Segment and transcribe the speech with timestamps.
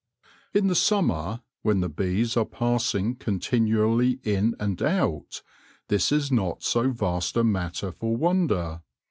[0.55, 5.43] In the sum mer, when the bees are passing continually in and out,
[5.89, 8.81] this is not so vast a matter for wonder.